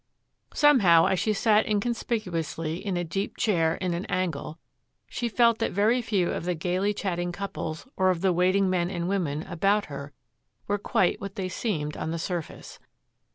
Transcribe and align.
Somehow, 0.55 1.05
as 1.05 1.19
she 1.19 1.31
sat 1.31 1.67
inconspicuously 1.67 2.83
in 2.83 2.97
a 2.97 3.03
deep 3.03 3.37
chair 3.37 3.75
in 3.75 3.93
an 3.93 4.07
angle, 4.07 4.57
she 5.07 5.29
felt 5.29 5.59
that 5.59 5.71
very 5.73 6.01
few 6.01 6.31
of 6.31 6.43
the 6.43 6.55
gaily 6.55 6.91
chatting 6.91 7.31
couples 7.31 7.87
or 7.95 8.09
of 8.09 8.21
the 8.21 8.33
waiting 8.33 8.67
men 8.67 8.89
and 8.89 9.07
women 9.07 9.43
about 9.43 9.85
her 9.93 10.11
were 10.67 10.79
quite 10.79 11.21
what 11.21 11.35
they 11.35 11.49
seemed 11.49 11.95
on 11.97 12.09
the 12.09 12.17
surface. 12.17 12.79